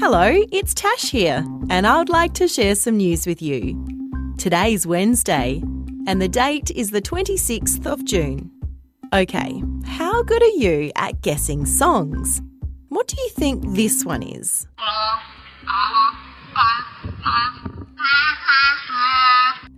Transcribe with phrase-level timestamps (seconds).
[0.00, 3.76] Hello, it's Tash here, and I would like to share some news with you.
[4.38, 5.62] Today's Wednesday,
[6.06, 8.50] and the date is the 26th of June.
[9.12, 12.40] Okay, how good are you at guessing songs?
[12.88, 14.66] What do you think this one is?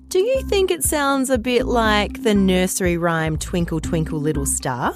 [0.07, 4.93] Do you think it sounds a bit like the nursery rhyme Twinkle Twinkle Little Star?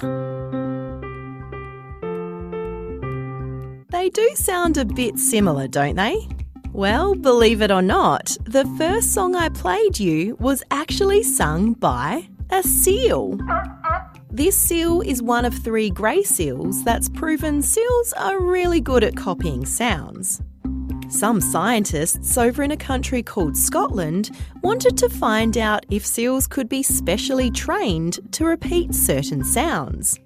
[3.89, 6.27] They do sound a bit similar, don't they?
[6.73, 12.27] Well, believe it or not, the first song I played you was actually sung by
[12.49, 13.39] a seal.
[14.29, 19.15] This seal is one of three grey seals that's proven seals are really good at
[19.15, 20.41] copying sounds.
[21.07, 26.67] Some scientists over in a country called Scotland wanted to find out if seals could
[26.67, 30.19] be specially trained to repeat certain sounds.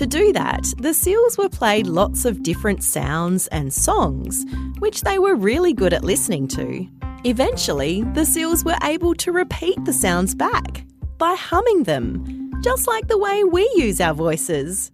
[0.00, 4.46] To do that, the seals were played lots of different sounds and songs,
[4.78, 6.88] which they were really good at listening to.
[7.24, 10.86] Eventually, the seals were able to repeat the sounds back
[11.18, 14.90] by humming them, just like the way we use our voices.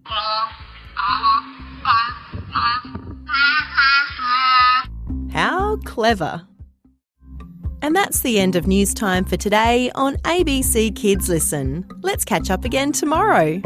[5.31, 6.45] How clever!
[7.81, 11.87] And that's the end of news time for today on ABC Kids Listen.
[12.01, 13.61] Let's catch up again tomorrow.